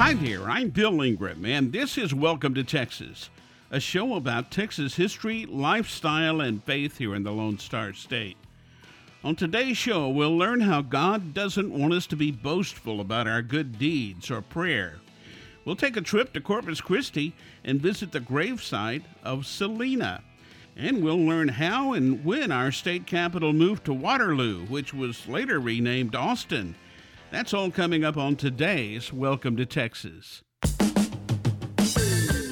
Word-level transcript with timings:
Hi 0.00 0.14
there, 0.14 0.48
I'm 0.48 0.70
Bill 0.70 1.02
Ingram, 1.02 1.44
and 1.44 1.74
this 1.74 1.98
is 1.98 2.14
Welcome 2.14 2.54
to 2.54 2.64
Texas, 2.64 3.28
a 3.70 3.78
show 3.78 4.14
about 4.14 4.50
Texas 4.50 4.96
history, 4.96 5.44
lifestyle, 5.44 6.40
and 6.40 6.64
faith 6.64 6.96
here 6.96 7.14
in 7.14 7.22
the 7.22 7.32
Lone 7.32 7.58
Star 7.58 7.92
State. 7.92 8.38
On 9.22 9.36
today's 9.36 9.76
show, 9.76 10.08
we'll 10.08 10.34
learn 10.34 10.62
how 10.62 10.80
God 10.80 11.34
doesn't 11.34 11.78
want 11.78 11.92
us 11.92 12.06
to 12.06 12.16
be 12.16 12.32
boastful 12.32 12.98
about 12.98 13.28
our 13.28 13.42
good 13.42 13.78
deeds 13.78 14.30
or 14.30 14.40
prayer. 14.40 15.00
We'll 15.66 15.76
take 15.76 15.98
a 15.98 16.00
trip 16.00 16.32
to 16.32 16.40
Corpus 16.40 16.80
Christi 16.80 17.34
and 17.62 17.78
visit 17.78 18.10
the 18.10 18.20
gravesite 18.20 19.04
of 19.22 19.44
Selena. 19.44 20.22
And 20.78 21.04
we'll 21.04 21.22
learn 21.22 21.48
how 21.48 21.92
and 21.92 22.24
when 22.24 22.50
our 22.50 22.72
state 22.72 23.06
capital 23.06 23.52
moved 23.52 23.84
to 23.84 23.92
Waterloo, 23.92 24.64
which 24.64 24.94
was 24.94 25.28
later 25.28 25.60
renamed 25.60 26.14
Austin. 26.14 26.74
That's 27.30 27.54
all 27.54 27.70
coming 27.70 28.04
up 28.04 28.16
on 28.16 28.34
today's 28.34 29.12
Welcome 29.12 29.56
to 29.56 29.64
Texas. 29.64 30.42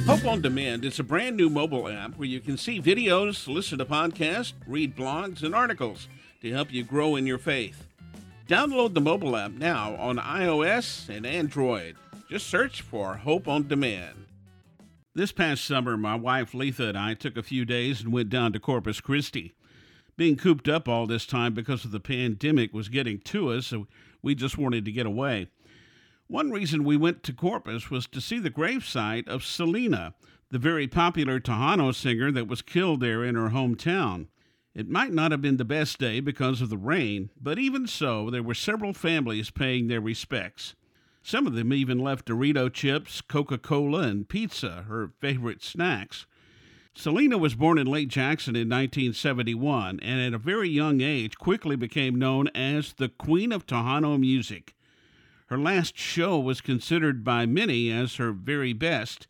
Hope 0.06 0.24
on 0.24 0.41
Demand 0.41 0.84
is 0.84 1.01
a 1.01 1.02
brand 1.02 1.37
new 1.37 1.51
mobile 1.51 1.88
app 1.88 2.16
where 2.16 2.28
you 2.28 2.38
can 2.38 2.56
see 2.56 2.80
videos, 2.80 3.52
listen 3.52 3.78
to 3.78 3.84
podcasts, 3.84 4.52
read 4.68 4.96
blogs, 4.96 5.42
and 5.42 5.52
articles 5.52 6.06
to 6.42 6.52
help 6.52 6.73
you 6.73 6.84
grow 6.84 7.16
in 7.16 7.27
your 7.27 7.38
faith. 7.38 7.88
Download 8.46 8.95
the 8.95 9.01
mobile 9.01 9.37
app 9.37 9.51
now 9.51 9.96
on 9.96 10.16
iOS 10.16 11.09
and 11.09 11.26
Android. 11.26 11.96
Just 12.30 12.46
search 12.46 12.80
for 12.80 13.16
Hope 13.16 13.48
on 13.48 13.66
Demand. 13.66 14.26
This 15.12 15.32
past 15.32 15.65
summer, 15.65 15.96
my 15.96 16.15
wife 16.15 16.54
Letha 16.54 16.90
and 16.90 16.98
I 16.98 17.15
took 17.15 17.37
a 17.37 17.42
few 17.42 17.65
days 17.65 18.01
and 18.01 18.12
went 18.12 18.30
down 18.30 18.52
to 18.52 18.60
Corpus 18.60 19.01
Christi. 19.01 19.54
Being 20.16 20.37
cooped 20.37 20.68
up 20.68 20.88
all 20.88 21.09
this 21.09 21.26
time 21.26 21.52
because 21.52 21.85
of 21.85 21.90
the 21.90 21.98
pandemic 21.98 22.73
was 22.73 22.88
getting 22.88 23.18
to 23.20 23.51
us, 23.51 23.66
so 23.66 23.88
we 24.23 24.35
just 24.35 24.59
wanted 24.59 24.85
to 24.85 24.93
get 24.93 25.07
away. 25.07 25.49
One 26.27 26.51
reason 26.51 26.85
we 26.85 26.97
went 26.97 27.23
to 27.23 27.33
Corpus 27.33 27.91
was 27.91 28.07
to 28.09 28.21
see 28.21 28.38
the 28.38 28.51
gravesite 28.51 29.29
of 29.29 29.45
Selena, 29.45 30.15
the 30.51 30.59
very 30.59 30.87
popular 30.87 31.41
Tejano 31.41 31.95
singer 31.95 32.30
that 32.33 32.49
was 32.49 32.63
killed 32.63 33.01
there 33.01 33.25
in 33.25 33.35
her 33.35 33.51
hometown. 33.51 34.27
It 34.75 34.88
might 34.88 35.13
not 35.13 35.33
have 35.33 35.43
been 35.43 35.57
the 35.57 35.65
best 35.65 35.99
day 35.99 36.21
because 36.21 36.60
of 36.60 36.69
the 36.71 36.77
rain, 36.77 37.30
but 37.41 37.59
even 37.59 37.87
so, 37.87 38.30
there 38.30 38.43
were 38.43 38.55
several 38.55 38.93
families 38.93 39.51
paying 39.51 39.88
their 39.88 40.01
respects. 40.01 40.75
Some 41.23 41.47
of 41.47 41.55
them 41.55 41.73
even 41.73 41.99
left 41.99 42.27
Dorito 42.29 42.73
chips, 42.73 43.21
Coca 43.21 43.59
Cola, 43.59 44.03
and 44.03 44.29
pizza, 44.29 44.85
her 44.88 45.13
favorite 45.19 45.63
snacks. 45.63 46.27
Selena 46.99 47.38
was 47.38 47.54
born 47.54 47.79
in 47.79 47.87
Lake 47.87 48.09
Jackson 48.09 48.57
in 48.57 48.68
1971 48.68 50.01
and 50.02 50.21
at 50.21 50.35
a 50.35 50.37
very 50.37 50.68
young 50.68 51.01
age 51.01 51.38
quickly 51.38 51.77
became 51.77 52.18
known 52.18 52.49
as 52.57 52.93
the 52.95 53.09
Queen 53.09 53.52
of 53.52 53.65
Tejano 53.65 54.18
music. 54.18 54.74
Her 55.46 55.57
last 55.57 55.96
show 55.96 56.41
was 56.41 56.60
considered 56.60 57.23
by 57.23 57.46
many 57.46 57.93
as 57.93 58.16
her 58.16 58.32
very 58.32 58.73
best. 58.73 59.29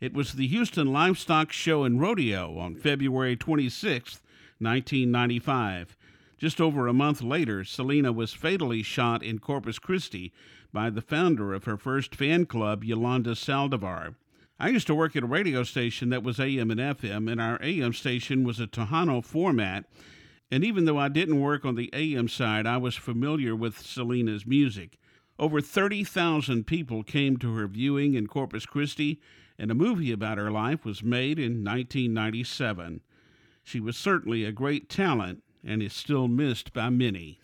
It 0.00 0.14
was 0.14 0.34
the 0.34 0.46
Houston 0.46 0.92
Livestock 0.92 1.50
Show 1.50 1.82
and 1.82 2.00
Rodeo 2.00 2.56
on 2.56 2.76
February 2.76 3.34
26, 3.34 4.22
1995. 4.60 5.96
Just 6.38 6.60
over 6.60 6.86
a 6.86 6.92
month 6.92 7.20
later, 7.20 7.64
Selena 7.64 8.12
was 8.12 8.32
fatally 8.32 8.84
shot 8.84 9.24
in 9.24 9.40
Corpus 9.40 9.80
Christi 9.80 10.32
by 10.72 10.88
the 10.88 11.02
founder 11.02 11.52
of 11.52 11.64
her 11.64 11.76
first 11.76 12.14
fan 12.14 12.46
club, 12.46 12.84
Yolanda 12.84 13.32
Saldivar. 13.32 14.14
I 14.60 14.70
used 14.70 14.88
to 14.88 14.94
work 14.94 15.14
at 15.14 15.22
a 15.22 15.26
radio 15.26 15.62
station 15.62 16.08
that 16.08 16.24
was 16.24 16.40
AM 16.40 16.72
and 16.72 16.80
FM, 16.80 17.30
and 17.30 17.40
our 17.40 17.62
AM 17.62 17.92
station 17.92 18.42
was 18.42 18.58
a 18.58 18.66
Tejano 18.66 19.24
format. 19.24 19.84
And 20.50 20.64
even 20.64 20.84
though 20.84 20.98
I 20.98 21.08
didn't 21.08 21.40
work 21.40 21.64
on 21.64 21.76
the 21.76 21.90
AM 21.92 22.26
side, 22.26 22.66
I 22.66 22.76
was 22.76 22.96
familiar 22.96 23.54
with 23.54 23.78
Selena's 23.78 24.44
music. 24.44 24.98
Over 25.38 25.60
30,000 25.60 26.66
people 26.66 27.04
came 27.04 27.36
to 27.36 27.54
her 27.54 27.68
viewing 27.68 28.14
in 28.14 28.26
Corpus 28.26 28.66
Christi, 28.66 29.20
and 29.60 29.70
a 29.70 29.76
movie 29.76 30.10
about 30.10 30.38
her 30.38 30.50
life 30.50 30.84
was 30.84 31.04
made 31.04 31.38
in 31.38 31.62
1997. 31.62 33.00
She 33.62 33.78
was 33.78 33.96
certainly 33.96 34.42
a 34.44 34.50
great 34.50 34.88
talent 34.88 35.44
and 35.64 35.80
is 35.80 35.92
still 35.92 36.26
missed 36.26 36.72
by 36.72 36.90
many. 36.90 37.38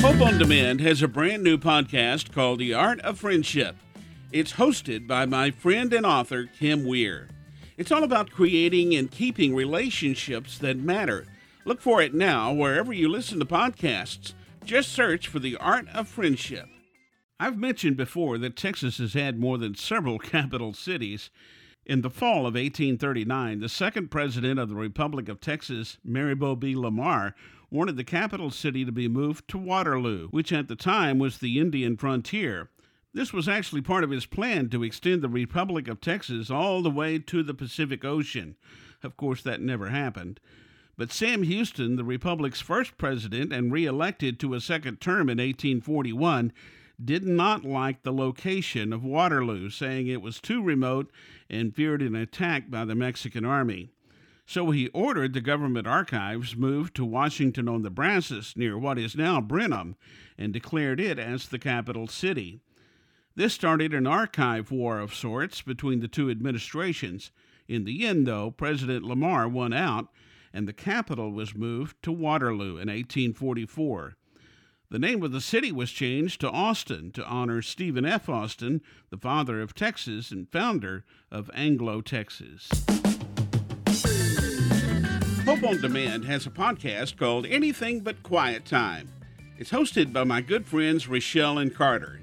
Hope 0.00 0.20
on 0.20 0.36
Demand 0.36 0.82
has 0.82 1.00
a 1.00 1.08
brand 1.08 1.42
new 1.42 1.56
podcast 1.56 2.30
called 2.30 2.58
The 2.58 2.74
Art 2.74 3.00
of 3.00 3.18
Friendship. 3.18 3.76
It's 4.30 4.52
hosted 4.52 5.06
by 5.06 5.24
my 5.24 5.50
friend 5.50 5.90
and 5.94 6.04
author, 6.04 6.50
Kim 6.58 6.84
Weir. 6.84 7.30
It's 7.78 7.90
all 7.90 8.04
about 8.04 8.30
creating 8.30 8.94
and 8.94 9.10
keeping 9.10 9.54
relationships 9.54 10.58
that 10.58 10.76
matter. 10.76 11.24
Look 11.64 11.80
for 11.80 12.02
it 12.02 12.12
now 12.12 12.52
wherever 12.52 12.92
you 12.92 13.08
listen 13.08 13.38
to 13.38 13.46
podcasts. 13.46 14.34
Just 14.66 14.92
search 14.92 15.28
for 15.28 15.38
The 15.38 15.56
Art 15.56 15.86
of 15.94 16.08
Friendship. 16.08 16.68
I've 17.40 17.56
mentioned 17.56 17.96
before 17.96 18.36
that 18.36 18.54
Texas 18.54 18.98
has 18.98 19.14
had 19.14 19.40
more 19.40 19.56
than 19.56 19.74
several 19.74 20.18
capital 20.18 20.74
cities. 20.74 21.30
In 21.86 22.02
the 22.02 22.10
fall 22.10 22.40
of 22.40 22.52
1839, 22.52 23.60
the 23.60 23.68
second 23.70 24.10
president 24.10 24.60
of 24.60 24.68
the 24.68 24.74
Republic 24.74 25.30
of 25.30 25.40
Texas, 25.40 25.96
Mirabeau 26.04 26.54
B. 26.54 26.76
Lamar, 26.76 27.34
wanted 27.70 27.96
the 27.96 28.04
capital 28.04 28.50
city 28.50 28.84
to 28.84 28.92
be 28.92 29.08
moved 29.08 29.48
to 29.48 29.56
Waterloo, 29.56 30.28
which 30.28 30.52
at 30.52 30.68
the 30.68 30.76
time 30.76 31.18
was 31.18 31.38
the 31.38 31.58
Indian 31.58 31.96
frontier. 31.96 32.68
This 33.18 33.32
was 33.32 33.48
actually 33.48 33.80
part 33.80 34.04
of 34.04 34.10
his 34.10 34.26
plan 34.26 34.68
to 34.68 34.84
extend 34.84 35.22
the 35.22 35.28
Republic 35.28 35.88
of 35.88 36.00
Texas 36.00 36.52
all 36.52 36.82
the 36.82 36.88
way 36.88 37.18
to 37.18 37.42
the 37.42 37.52
Pacific 37.52 38.04
Ocean. 38.04 38.54
Of 39.02 39.16
course, 39.16 39.42
that 39.42 39.60
never 39.60 39.88
happened. 39.88 40.38
But 40.96 41.10
Sam 41.10 41.42
Houston, 41.42 41.96
the 41.96 42.04
Republic's 42.04 42.60
first 42.60 42.96
president 42.96 43.52
and 43.52 43.72
reelected 43.72 44.38
to 44.38 44.54
a 44.54 44.60
second 44.60 45.00
term 45.00 45.22
in 45.28 45.38
1841, 45.38 46.52
did 47.04 47.26
not 47.26 47.64
like 47.64 48.04
the 48.04 48.12
location 48.12 48.92
of 48.92 49.02
Waterloo, 49.02 49.68
saying 49.68 50.06
it 50.06 50.22
was 50.22 50.38
too 50.38 50.62
remote 50.62 51.10
and 51.50 51.74
feared 51.74 52.02
an 52.02 52.14
attack 52.14 52.70
by 52.70 52.84
the 52.84 52.94
Mexican 52.94 53.44
army. 53.44 53.90
So 54.46 54.70
he 54.70 54.90
ordered 54.90 55.32
the 55.32 55.40
government 55.40 55.88
archives 55.88 56.54
moved 56.54 56.94
to 56.94 57.04
Washington 57.04 57.68
on 57.68 57.82
the 57.82 57.90
Brazos 57.90 58.52
near 58.54 58.78
what 58.78 58.96
is 58.96 59.16
now 59.16 59.40
Brenham 59.40 59.96
and 60.38 60.52
declared 60.52 61.00
it 61.00 61.18
as 61.18 61.48
the 61.48 61.58
capital 61.58 62.06
city. 62.06 62.60
This 63.38 63.54
started 63.54 63.94
an 63.94 64.04
archive 64.04 64.72
war 64.72 64.98
of 64.98 65.14
sorts 65.14 65.62
between 65.62 66.00
the 66.00 66.08
two 66.08 66.28
administrations. 66.28 67.30
In 67.68 67.84
the 67.84 68.04
end, 68.04 68.26
though, 68.26 68.50
President 68.50 69.04
Lamar 69.04 69.48
won 69.48 69.72
out, 69.72 70.08
and 70.52 70.66
the 70.66 70.72
capital 70.72 71.30
was 71.30 71.54
moved 71.54 72.02
to 72.02 72.10
Waterloo 72.10 72.78
in 72.78 72.88
1844. 72.88 74.16
The 74.90 74.98
name 74.98 75.22
of 75.22 75.30
the 75.30 75.40
city 75.40 75.70
was 75.70 75.92
changed 75.92 76.40
to 76.40 76.50
Austin 76.50 77.12
to 77.12 77.24
honor 77.26 77.62
Stephen 77.62 78.04
F. 78.04 78.28
Austin, 78.28 78.80
the 79.08 79.16
father 79.16 79.60
of 79.60 79.72
Texas 79.72 80.32
and 80.32 80.50
founder 80.50 81.04
of 81.30 81.48
Anglo 81.54 82.00
Texas. 82.00 82.68
Hope 85.44 85.62
on 85.62 85.80
Demand 85.80 86.24
has 86.24 86.44
a 86.44 86.50
podcast 86.50 87.16
called 87.16 87.46
Anything 87.46 88.00
But 88.00 88.24
Quiet 88.24 88.64
Time. 88.64 89.12
It's 89.56 89.70
hosted 89.70 90.12
by 90.12 90.24
my 90.24 90.40
good 90.40 90.66
friends 90.66 91.06
Rochelle 91.06 91.58
and 91.58 91.72
Carter. 91.72 92.22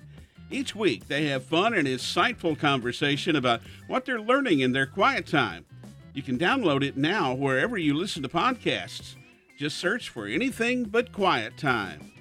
Each 0.52 0.76
week, 0.76 1.08
they 1.08 1.26
have 1.26 1.44
fun 1.44 1.74
and 1.74 1.88
insightful 1.88 2.58
conversation 2.58 3.36
about 3.36 3.62
what 3.88 4.06
they're 4.06 4.22
learning 4.22 4.60
in 4.60 4.72
their 4.72 4.86
quiet 4.86 5.26
time. 5.26 5.66
You 6.14 6.22
can 6.22 6.38
download 6.38 6.84
it 6.84 6.96
now 6.96 7.34
wherever 7.34 7.78
you 7.78 7.94
listen 7.94 8.22
to 8.24 8.30
podcasts. 8.30 9.16
Just 9.58 9.78
search 9.78 10.10
for 10.10 10.28
anything 10.28 10.84
but 10.84 11.12
quiet 11.12 11.58
time. 11.58 12.12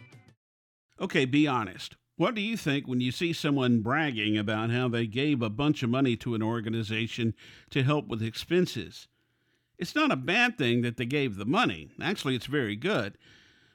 Okay, 1.00 1.24
be 1.24 1.46
honest. 1.46 1.96
What 2.16 2.34
do 2.34 2.40
you 2.40 2.56
think 2.56 2.86
when 2.86 3.00
you 3.00 3.10
see 3.10 3.32
someone 3.32 3.80
bragging 3.80 4.38
about 4.38 4.70
how 4.70 4.88
they 4.88 5.06
gave 5.06 5.42
a 5.42 5.50
bunch 5.50 5.82
of 5.82 5.90
money 5.90 6.16
to 6.18 6.34
an 6.34 6.42
organization 6.42 7.34
to 7.70 7.82
help 7.82 8.06
with 8.06 8.22
expenses? 8.22 9.08
It's 9.78 9.96
not 9.96 10.12
a 10.12 10.16
bad 10.16 10.56
thing 10.56 10.82
that 10.82 10.96
they 10.96 11.06
gave 11.06 11.36
the 11.36 11.44
money. 11.44 11.90
Actually, 12.00 12.36
it's 12.36 12.46
very 12.46 12.76
good. 12.76 13.18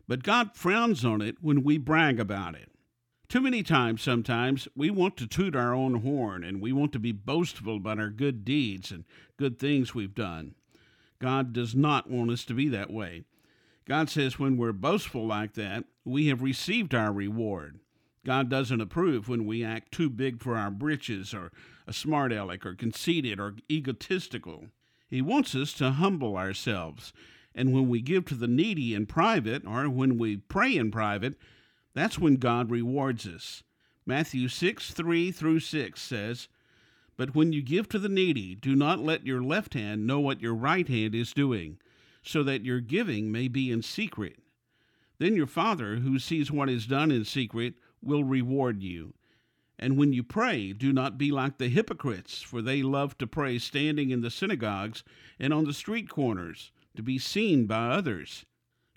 But 0.08 0.24
God 0.24 0.56
frowns 0.56 1.04
on 1.04 1.22
it 1.22 1.36
when 1.42 1.64
we 1.64 1.78
brag 1.78 2.20
about 2.20 2.56
it. 2.56 2.72
Too 3.30 3.42
many 3.42 3.62
times, 3.62 4.02
sometimes, 4.02 4.68
we 4.76 4.90
want 4.90 5.16
to 5.18 5.28
toot 5.28 5.56
our 5.56 5.72
own 5.72 6.02
horn 6.02 6.44
and 6.44 6.60
we 6.60 6.74
want 6.74 6.92
to 6.94 7.00
be 7.00 7.12
boastful 7.12 7.76
about 7.76 8.00
our 8.00 8.10
good 8.10 8.44
deeds 8.44 8.90
and 8.90 9.04
good 9.38 9.60
things 9.60 9.94
we've 9.94 10.16
done. 10.16 10.56
God 11.20 11.54
does 11.54 11.76
not 11.76 12.10
want 12.10 12.32
us 12.32 12.44
to 12.46 12.56
be 12.56 12.68
that 12.70 12.90
way. 12.92 13.26
God 13.86 14.10
says 14.10 14.40
when 14.40 14.58
we're 14.58 14.74
boastful 14.74 15.28
like 15.28 15.54
that, 15.54 15.84
we 16.04 16.26
have 16.30 16.42
received 16.42 16.96
our 16.96 17.14
reward. 17.14 17.80
God 18.26 18.50
doesn't 18.50 18.82
approve 18.82 19.30
when 19.30 19.46
we 19.46 19.64
act 19.64 19.92
too 19.92 20.10
big 20.10 20.42
for 20.42 20.58
our 20.58 20.72
britches 20.72 21.32
or 21.32 21.52
a 21.86 21.94
smart 21.94 22.34
aleck 22.34 22.66
or 22.66 22.74
conceited 22.74 23.40
or 23.40 23.54
egotistical. 23.70 24.66
He 25.08 25.22
wants 25.22 25.54
us 25.54 25.74
to 25.74 25.92
humble 25.92 26.36
ourselves. 26.36 27.14
And 27.54 27.74
when 27.74 27.90
we 27.90 28.02
give 28.02 28.26
to 28.26 28.36
the 28.36 28.48
needy 28.48 28.96
in 28.96 29.06
private 29.06 29.68
or 29.68 29.88
when 29.88 30.18
we 30.18 30.38
pray 30.38 30.76
in 30.76 30.90
private, 30.90 31.36
that's 31.94 32.20
when 32.20 32.36
God 32.36 32.70
rewards 32.70 33.26
us. 33.28 33.64
Matthew 34.06 34.48
6 34.48 34.92
3 34.92 35.32
through 35.32 35.60
6 35.60 36.02
says, 36.02 36.48
But 37.18 37.36
when 37.36 37.54
you 37.54 37.62
give 37.62 37.90
to 37.90 38.00
the 38.00 38.10
needy, 38.10 38.56
do 38.56 38.76
not 38.76 39.00
let 39.00 39.26
your 39.26 39.44
left 39.44 39.74
hand 39.74 40.08
know 40.08 40.20
what 40.20 40.42
your 40.42 40.56
right 40.56 40.88
hand 40.88 41.14
is 41.14 41.34
doing, 41.34 41.78
so 42.24 42.44
that 42.44 42.66
your 42.66 42.80
giving 42.80 43.32
may 43.32 43.48
be 43.48 43.72
in 43.72 43.82
secret. 43.82 44.38
Then 45.18 45.36
your 45.36 45.48
Father, 45.48 45.98
who 45.98 46.18
sees 46.18 46.52
what 46.52 46.70
is 46.70 46.88
done 46.88 47.12
in 47.12 47.26
secret, 47.26 47.76
will 48.02 48.24
reward 48.24 48.82
you. 48.82 49.14
And 49.78 49.98
when 49.98 50.12
you 50.12 50.24
pray, 50.24 50.74
do 50.74 50.92
not 50.92 51.18
be 51.18 51.32
like 51.32 51.58
the 51.58 51.70
hypocrites, 51.70 52.42
for 52.42 52.62
they 52.62 52.82
love 52.82 53.18
to 53.18 53.28
pray 53.28 53.60
standing 53.60 54.12
in 54.12 54.22
the 54.22 54.32
synagogues 54.32 55.04
and 55.40 55.54
on 55.54 55.66
the 55.66 55.74
street 55.74 56.10
corners, 56.10 56.72
to 56.96 57.04
be 57.04 57.18
seen 57.18 57.66
by 57.66 57.88
others. 57.88 58.46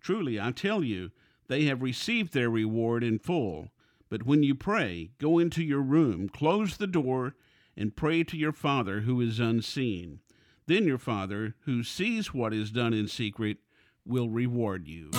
Truly, 0.01 0.41
I 0.41 0.51
tell 0.51 0.83
you, 0.83 1.13
they 1.53 1.65
have 1.67 1.83
received 1.83 2.33
their 2.33 2.49
reward 2.49 3.05
in 3.05 3.19
full. 3.19 3.69
But 4.09 4.25
when 4.25 4.43
you 4.43 4.55
pray, 4.55 5.11
go 5.19 5.39
into 5.39 5.63
your 5.63 5.83
room, 5.83 6.31
close 6.31 6.79
the 6.79 6.87
door, 6.87 7.35
and 7.77 7.95
pray 7.95 8.25
to 8.25 8.39
your 8.39 8.53
Father 8.53 9.01
who 9.01 9.21
is 9.21 9.39
unseen. 9.39 10.21
Then 10.67 10.87
your 10.87 10.97
Father, 10.97 11.55
who 11.67 11.85
sees 11.85 12.33
what 12.33 12.55
is 12.55 12.71
done 12.71 12.95
in 12.95 13.07
secret, 13.07 13.59
will 14.07 14.31
reward 14.31 14.89
you. 14.89 15.11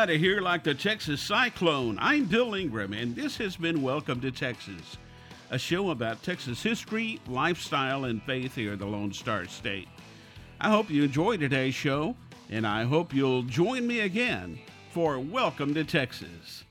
Out 0.00 0.08
of 0.08 0.18
here 0.18 0.40
like 0.40 0.64
the 0.64 0.74
Texas 0.74 1.20
Cyclone. 1.20 1.98
I'm 2.00 2.24
Bill 2.24 2.54
Ingram, 2.54 2.94
and 2.94 3.14
this 3.14 3.36
has 3.36 3.54
been 3.54 3.82
Welcome 3.82 4.18
to 4.22 4.30
Texas, 4.30 4.96
a 5.50 5.58
show 5.58 5.90
about 5.90 6.22
Texas 6.22 6.62
history, 6.62 7.20
lifestyle, 7.28 8.06
and 8.06 8.22
faith 8.22 8.54
here 8.54 8.72
in 8.72 8.78
the 8.78 8.86
Lone 8.86 9.12
Star 9.12 9.44
State. 9.44 9.88
I 10.58 10.70
hope 10.70 10.88
you 10.88 11.04
enjoyed 11.04 11.40
today's 11.40 11.74
show, 11.74 12.16
and 12.48 12.66
I 12.66 12.84
hope 12.84 13.12
you'll 13.12 13.42
join 13.42 13.86
me 13.86 14.00
again 14.00 14.58
for 14.90 15.18
Welcome 15.18 15.74
to 15.74 15.84
Texas. 15.84 16.64